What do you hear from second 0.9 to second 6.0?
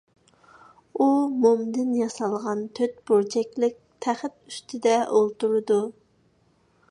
ئۇ مومدىن ياسالغان تۆت بۇرجەكلىك تەخت ئۈستىدە ئولتۇرىدۇ.